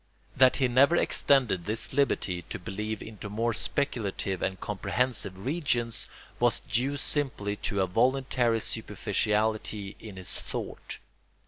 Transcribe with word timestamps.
That 0.35 0.55
he 0.55 0.67
never 0.67 0.95
extended 0.95 1.65
this 1.65 1.93
liberty 1.93 2.41
to 2.49 2.57
believe 2.57 3.03
into 3.03 3.29
more 3.29 3.53
speculative 3.53 4.41
and 4.41 4.59
comprehensive 4.59 5.45
regions 5.45 6.07
was 6.39 6.61
due 6.61 6.97
simply 6.97 7.55
to 7.57 7.81
a 7.81 7.85
voluntary 7.85 8.61
superficiality 8.61 9.95
in 9.99 10.15
his 10.17 10.33
thought. 10.33 10.97